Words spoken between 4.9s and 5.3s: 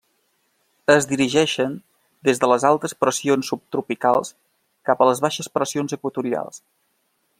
cap a les